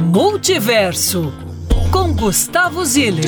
Multiverso 0.00 1.34
com 1.90 2.14
Gustavo 2.14 2.84
Ziller. 2.84 3.24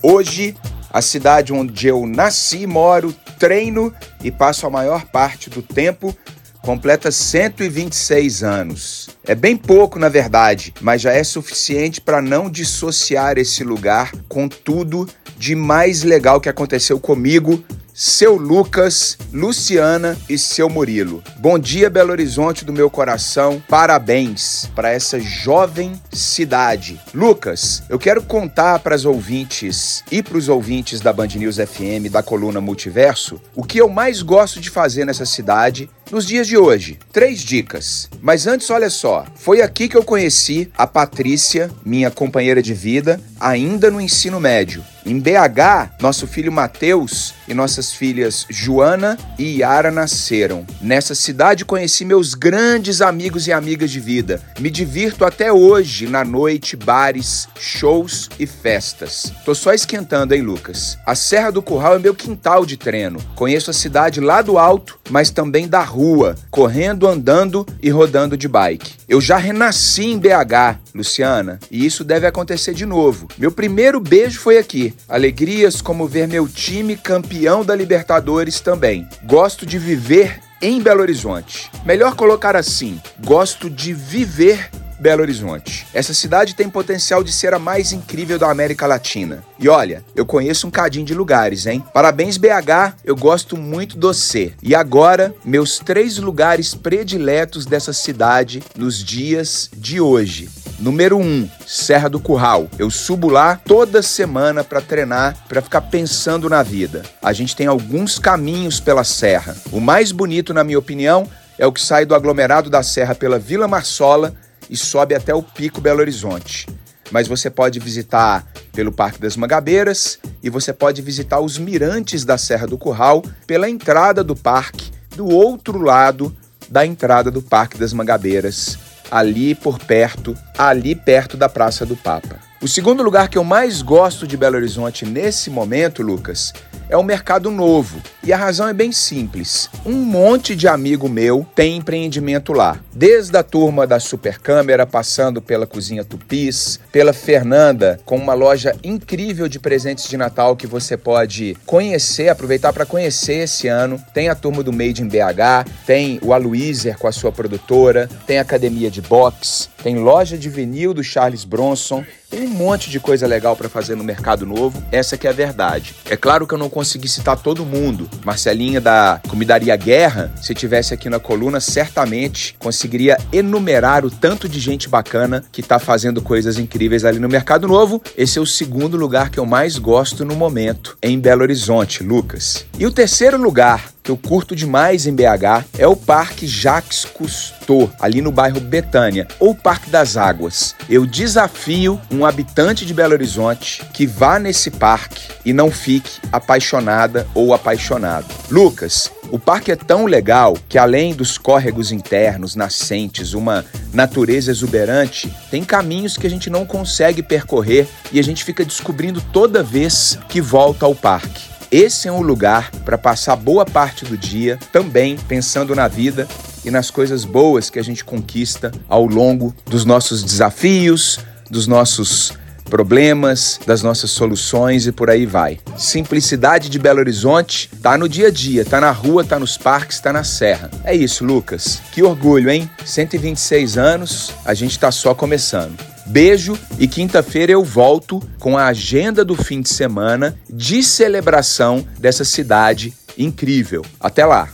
Hoje, 0.00 0.54
a 0.88 1.02
cidade 1.02 1.52
onde 1.52 1.88
eu 1.88 2.06
nasci, 2.06 2.64
moro, 2.64 3.12
treino 3.40 3.92
e 4.22 4.30
passo 4.30 4.68
a 4.68 4.70
maior 4.70 5.06
parte 5.06 5.50
do 5.50 5.60
tempo 5.60 6.16
completa 6.62 7.10
126 7.10 8.42
anos. 8.44 9.10
É 9.26 9.34
bem 9.34 9.56
pouco, 9.56 9.98
na 9.98 10.08
verdade, 10.08 10.72
mas 10.80 11.02
já 11.02 11.12
é 11.12 11.22
suficiente 11.24 12.00
para 12.00 12.22
não 12.22 12.48
dissociar 12.48 13.36
esse 13.36 13.62
lugar 13.64 14.12
com 14.28 14.48
tudo 14.48 15.06
de 15.36 15.54
mais 15.54 16.02
legal 16.02 16.40
que 16.40 16.48
aconteceu 16.48 16.98
comigo 16.98 17.64
seu 17.94 18.34
Lucas, 18.34 19.16
Luciana 19.32 20.18
e 20.28 20.36
seu 20.36 20.68
Murilo. 20.68 21.22
Bom 21.38 21.56
dia, 21.56 21.88
Belo 21.88 22.10
Horizonte 22.10 22.64
do 22.64 22.72
meu 22.72 22.90
coração. 22.90 23.62
Parabéns 23.68 24.68
para 24.74 24.90
essa 24.90 25.20
jovem 25.20 25.92
cidade. 26.12 27.00
Lucas, 27.14 27.84
eu 27.88 27.96
quero 27.96 28.20
contar 28.20 28.80
para 28.80 28.96
as 28.96 29.04
ouvintes 29.04 30.02
e 30.10 30.24
para 30.24 30.36
os 30.36 30.48
ouvintes 30.48 31.00
da 31.00 31.12
Band 31.12 31.28
News 31.36 31.56
FM, 31.56 32.10
da 32.10 32.20
coluna 32.20 32.60
Multiverso, 32.60 33.40
o 33.54 33.62
que 33.62 33.78
eu 33.78 33.88
mais 33.88 34.22
gosto 34.22 34.60
de 34.60 34.70
fazer 34.70 35.04
nessa 35.04 35.24
cidade 35.24 35.88
nos 36.10 36.26
dias 36.26 36.48
de 36.48 36.56
hoje. 36.56 36.98
Três 37.12 37.40
dicas. 37.40 38.10
Mas 38.20 38.48
antes, 38.48 38.70
olha 38.70 38.90
só, 38.90 39.24
foi 39.36 39.62
aqui 39.62 39.88
que 39.88 39.96
eu 39.96 40.02
conheci 40.02 40.68
a 40.76 40.84
Patrícia, 40.84 41.70
minha 41.84 42.10
companheira 42.10 42.60
de 42.60 42.74
vida, 42.74 43.20
ainda 43.38 43.88
no 43.88 44.00
ensino 44.00 44.40
médio. 44.40 44.84
Em 45.06 45.20
BH, 45.20 46.00
nosso 46.00 46.26
filho 46.26 46.50
Mateus 46.50 47.34
e 47.46 47.52
nossas 47.52 47.92
filhas 47.92 48.46
Joana 48.48 49.18
e 49.38 49.58
Yara 49.58 49.90
nasceram. 49.90 50.64
Nessa 50.80 51.14
cidade 51.14 51.62
conheci 51.62 52.06
meus 52.06 52.32
grandes 52.32 53.02
amigos 53.02 53.46
e 53.46 53.52
amigas 53.52 53.90
de 53.90 54.00
vida. 54.00 54.40
Me 54.58 54.70
divirto 54.70 55.26
até 55.26 55.52
hoje 55.52 56.06
na 56.06 56.24
noite, 56.24 56.74
bares, 56.74 57.46
shows 57.60 58.30
e 58.38 58.46
festas. 58.46 59.30
Tô 59.44 59.54
só 59.54 59.74
esquentando, 59.74 60.34
hein, 60.34 60.40
Lucas? 60.40 60.96
A 61.04 61.14
Serra 61.14 61.52
do 61.52 61.60
Curral 61.60 61.96
é 61.96 61.98
meu 61.98 62.14
quintal 62.14 62.64
de 62.64 62.78
treino. 62.78 63.20
Conheço 63.34 63.70
a 63.70 63.74
cidade 63.74 64.20
lá 64.20 64.40
do 64.40 64.56
alto, 64.56 64.98
mas 65.10 65.30
também 65.30 65.68
da 65.68 65.82
rua, 65.82 66.34
correndo, 66.50 67.06
andando 67.06 67.66
e 67.82 67.90
rodando 67.90 68.38
de 68.38 68.48
bike. 68.48 68.94
Eu 69.06 69.20
já 69.20 69.36
renasci 69.36 70.06
em 70.06 70.18
BH, 70.18 70.80
Luciana, 70.94 71.58
e 71.70 71.84
isso 71.84 72.04
deve 72.04 72.26
acontecer 72.26 72.72
de 72.72 72.86
novo. 72.86 73.26
Meu 73.36 73.50
primeiro 73.50 74.00
beijo 74.00 74.38
foi 74.40 74.58
aqui. 74.58 74.94
Alegrias 75.08 75.82
como 75.82 76.06
ver 76.06 76.28
meu 76.28 76.46
time 76.46 76.96
campeão 76.96 77.64
da 77.64 77.74
Libertadores 77.74 78.60
também. 78.60 79.08
Gosto 79.24 79.66
de 79.66 79.78
viver 79.78 80.40
em 80.62 80.80
Belo 80.80 81.00
Horizonte. 81.00 81.70
Melhor 81.84 82.14
colocar 82.14 82.54
assim: 82.54 83.00
gosto 83.24 83.68
de 83.68 83.92
viver 83.92 84.70
Belo 84.98 85.22
Horizonte. 85.22 85.86
Essa 85.92 86.14
cidade 86.14 86.54
tem 86.54 86.70
potencial 86.70 87.22
de 87.22 87.32
ser 87.32 87.52
a 87.52 87.58
mais 87.58 87.92
incrível 87.92 88.38
da 88.38 88.50
América 88.50 88.86
Latina. 88.86 89.44
E 89.58 89.68
olha, 89.68 90.04
eu 90.14 90.24
conheço 90.24 90.66
um 90.66 90.70
cadinho 90.70 91.04
de 91.04 91.14
lugares, 91.14 91.66
hein? 91.66 91.84
Parabéns, 91.92 92.36
BH, 92.36 92.94
eu 93.04 93.16
gosto 93.16 93.56
muito 93.56 93.98
do 93.98 94.14
C. 94.14 94.54
E 94.62 94.74
agora, 94.74 95.34
meus 95.44 95.78
três 95.78 96.18
lugares 96.18 96.74
prediletos 96.74 97.66
dessa 97.66 97.92
cidade 97.92 98.62
nos 98.76 99.02
dias 99.02 99.68
de 99.76 100.00
hoje. 100.00 100.48
Número 100.84 101.16
1, 101.16 101.22
um, 101.22 101.48
Serra 101.66 102.10
do 102.10 102.20
Curral. 102.20 102.68
Eu 102.78 102.90
subo 102.90 103.30
lá 103.30 103.56
toda 103.56 104.02
semana 104.02 104.62
para 104.62 104.82
treinar, 104.82 105.34
para 105.48 105.62
ficar 105.62 105.80
pensando 105.80 106.46
na 106.46 106.62
vida. 106.62 107.02
A 107.22 107.32
gente 107.32 107.56
tem 107.56 107.66
alguns 107.66 108.18
caminhos 108.18 108.80
pela 108.80 109.02
serra. 109.02 109.56
O 109.72 109.80
mais 109.80 110.12
bonito, 110.12 110.52
na 110.52 110.62
minha 110.62 110.78
opinião, 110.78 111.26
é 111.58 111.66
o 111.66 111.72
que 111.72 111.80
sai 111.80 112.04
do 112.04 112.14
aglomerado 112.14 112.68
da 112.68 112.82
serra 112.82 113.14
pela 113.14 113.38
Vila 113.38 113.66
Marsola 113.66 114.34
e 114.68 114.76
sobe 114.76 115.14
até 115.14 115.34
o 115.34 115.42
Pico 115.42 115.80
Belo 115.80 116.00
Horizonte. 116.00 116.68
Mas 117.10 117.26
você 117.26 117.48
pode 117.48 117.80
visitar 117.80 118.46
pelo 118.74 118.92
Parque 118.92 119.18
das 119.18 119.38
Mangabeiras 119.38 120.18
e 120.42 120.50
você 120.50 120.70
pode 120.70 121.00
visitar 121.00 121.40
os 121.40 121.56
mirantes 121.56 122.26
da 122.26 122.36
Serra 122.36 122.66
do 122.66 122.76
Curral 122.76 123.24
pela 123.46 123.70
entrada 123.70 124.22
do 124.22 124.36
parque, 124.36 124.92
do 125.16 125.26
outro 125.26 125.80
lado 125.80 126.36
da 126.68 126.84
entrada 126.84 127.30
do 127.30 127.40
Parque 127.40 127.78
das 127.78 127.94
Mangabeiras, 127.94 128.78
ali 129.10 129.54
por 129.54 129.78
perto, 129.78 130.36
ali 130.56 130.94
perto 130.94 131.36
da 131.36 131.48
Praça 131.48 131.84
do 131.84 131.96
Papa. 131.96 132.36
O 132.60 132.68
segundo 132.68 133.02
lugar 133.02 133.28
que 133.28 133.36
eu 133.36 133.44
mais 133.44 133.82
gosto 133.82 134.26
de 134.26 134.36
Belo 134.36 134.56
Horizonte 134.56 135.04
nesse 135.04 135.50
momento, 135.50 136.02
Lucas, 136.02 136.52
é 136.94 136.96
o 136.96 137.02
mercado 137.02 137.50
novo. 137.50 138.00
E 138.22 138.32
a 138.32 138.36
razão 138.36 138.68
é 138.68 138.72
bem 138.72 138.92
simples. 138.92 139.68
Um 139.84 139.94
monte 139.94 140.54
de 140.54 140.68
amigo 140.68 141.08
meu 141.08 141.44
tem 141.52 141.76
empreendimento 141.76 142.52
lá. 142.52 142.78
Desde 142.92 143.36
a 143.36 143.42
turma 143.42 143.84
da 143.84 143.98
Super 143.98 144.38
Câmera, 144.38 144.86
passando 144.86 145.42
pela 145.42 145.66
Cozinha 145.66 146.04
Tupis, 146.04 146.78
pela 146.92 147.12
Fernanda, 147.12 147.98
com 148.04 148.16
uma 148.16 148.32
loja 148.32 148.76
incrível 148.84 149.48
de 149.48 149.58
presentes 149.58 150.08
de 150.08 150.16
Natal 150.16 150.54
que 150.54 150.68
você 150.68 150.96
pode 150.96 151.56
conhecer, 151.66 152.28
aproveitar 152.28 152.72
para 152.72 152.86
conhecer 152.86 153.42
esse 153.42 153.66
ano. 153.66 154.00
Tem 154.14 154.28
a 154.28 154.34
turma 154.36 154.62
do 154.62 154.72
Made 154.72 155.02
in 155.02 155.08
BH, 155.08 155.68
tem 155.84 156.20
o 156.22 156.32
Aloyser 156.32 156.96
com 156.96 157.08
a 157.08 157.12
sua 157.12 157.32
produtora, 157.32 158.08
tem 158.24 158.38
academia 158.38 158.88
de 158.88 159.02
boxe, 159.02 159.68
tem 159.82 159.96
loja 159.96 160.38
de 160.38 160.48
vinil 160.48 160.94
do 160.94 161.02
Charles 161.02 161.44
Bronson, 161.44 162.04
tem 162.34 162.48
um 162.48 162.50
monte 162.50 162.90
de 162.90 162.98
coisa 162.98 163.28
legal 163.28 163.54
para 163.54 163.68
fazer 163.68 163.94
no 163.94 164.02
mercado 164.02 164.44
novo. 164.44 164.82
Essa 164.90 165.16
que 165.16 165.28
é 165.28 165.30
a 165.30 165.32
verdade. 165.32 165.94
É 166.10 166.16
claro 166.16 166.48
que 166.48 166.54
eu 166.54 166.58
não 166.58 166.68
consegui 166.68 167.06
citar 167.06 167.38
todo 167.38 167.64
mundo. 167.64 168.10
Marcelinha 168.24 168.80
da 168.80 169.20
Comidaria 169.28 169.76
Guerra, 169.76 170.32
se 170.42 170.52
tivesse 170.52 170.92
aqui 170.92 171.08
na 171.08 171.20
coluna, 171.20 171.60
certamente 171.60 172.56
conseguiria 172.58 173.18
enumerar 173.32 174.04
o 174.04 174.10
tanto 174.10 174.48
de 174.48 174.58
gente 174.58 174.88
bacana 174.88 175.44
que 175.52 175.60
está 175.60 175.78
fazendo 175.78 176.20
coisas 176.20 176.58
incríveis 176.58 177.04
ali 177.04 177.20
no 177.20 177.28
mercado 177.28 177.68
novo. 177.68 178.02
Esse 178.16 178.40
é 178.40 178.42
o 178.42 178.46
segundo 178.46 178.96
lugar 178.96 179.30
que 179.30 179.38
eu 179.38 179.46
mais 179.46 179.78
gosto 179.78 180.24
no 180.24 180.34
momento 180.34 180.98
em 181.00 181.20
Belo 181.20 181.42
Horizonte, 181.42 182.02
Lucas. 182.02 182.66
E 182.76 182.84
o 182.84 182.90
terceiro 182.90 183.40
lugar 183.40 183.93
que 184.04 184.10
eu 184.10 184.18
curto 184.18 184.54
demais 184.54 185.06
em 185.06 185.14
BH 185.14 185.64
é 185.78 185.88
o 185.88 185.96
Parque 185.96 186.46
Jacques 186.46 187.06
Cousteau, 187.06 187.90
ali 187.98 188.20
no 188.20 188.30
bairro 188.30 188.60
Betânia, 188.60 189.26
ou 189.40 189.54
Parque 189.54 189.88
das 189.88 190.18
Águas. 190.18 190.76
Eu 190.90 191.06
desafio 191.06 191.98
um 192.10 192.26
habitante 192.26 192.84
de 192.84 192.92
Belo 192.92 193.14
Horizonte 193.14 193.82
que 193.94 194.06
vá 194.06 194.38
nesse 194.38 194.70
parque 194.70 195.32
e 195.42 195.54
não 195.54 195.70
fique 195.70 196.20
apaixonada 196.30 197.26
ou 197.34 197.54
apaixonado. 197.54 198.26
Lucas, 198.50 199.10
o 199.30 199.38
parque 199.38 199.72
é 199.72 199.76
tão 199.76 200.04
legal 200.04 200.54
que, 200.68 200.76
além 200.76 201.14
dos 201.14 201.38
córregos 201.38 201.90
internos, 201.90 202.54
nascentes, 202.54 203.32
uma 203.32 203.64
natureza 203.92 204.50
exuberante, 204.50 205.34
tem 205.50 205.64
caminhos 205.64 206.18
que 206.18 206.26
a 206.26 206.30
gente 206.30 206.50
não 206.50 206.66
consegue 206.66 207.22
percorrer 207.22 207.88
e 208.12 208.20
a 208.20 208.22
gente 208.22 208.44
fica 208.44 208.64
descobrindo 208.66 209.22
toda 209.32 209.62
vez 209.62 210.18
que 210.28 210.42
volta 210.42 210.84
ao 210.84 210.94
parque. 210.94 211.53
Esse 211.76 212.06
é 212.06 212.12
um 212.12 212.22
lugar 212.22 212.70
para 212.84 212.96
passar 212.96 213.34
boa 213.34 213.66
parte 213.66 214.04
do 214.04 214.16
dia 214.16 214.60
também 214.70 215.18
pensando 215.26 215.74
na 215.74 215.88
vida 215.88 216.28
e 216.64 216.70
nas 216.70 216.88
coisas 216.88 217.24
boas 217.24 217.68
que 217.68 217.80
a 217.80 217.82
gente 217.82 218.04
conquista 218.04 218.70
ao 218.88 219.04
longo 219.04 219.52
dos 219.66 219.84
nossos 219.84 220.22
desafios, 220.22 221.18
dos 221.50 221.66
nossos 221.66 222.32
problemas, 222.70 223.58
das 223.66 223.82
nossas 223.82 224.12
soluções 224.12 224.86
e 224.86 224.92
por 224.92 225.10
aí 225.10 225.26
vai. 225.26 225.58
Simplicidade 225.76 226.68
de 226.68 226.78
Belo 226.78 227.00
Horizonte 227.00 227.68
tá 227.82 227.98
no 227.98 228.08
dia 228.08 228.28
a 228.28 228.30
dia, 228.30 228.64
tá 228.64 228.80
na 228.80 228.92
rua, 228.92 229.24
tá 229.24 229.36
nos 229.36 229.58
parques, 229.58 229.98
tá 229.98 230.12
na 230.12 230.22
serra. 230.22 230.70
É 230.84 230.94
isso, 230.94 231.24
Lucas. 231.24 231.82
Que 231.90 232.04
orgulho, 232.04 232.50
hein? 232.50 232.70
126 232.84 233.78
anos, 233.78 234.30
a 234.44 234.54
gente 234.54 234.78
tá 234.78 234.92
só 234.92 235.12
começando. 235.12 235.93
Beijo 236.06 236.58
e 236.78 236.86
quinta-feira 236.86 237.52
eu 237.52 237.64
volto 237.64 238.22
com 238.38 238.58
a 238.58 238.66
agenda 238.66 239.24
do 239.24 239.34
fim 239.34 239.60
de 239.60 239.68
semana 239.68 240.38
de 240.48 240.82
celebração 240.82 241.86
dessa 241.98 242.24
cidade 242.24 242.92
incrível. 243.16 243.84
Até 243.98 244.24
lá! 244.24 244.48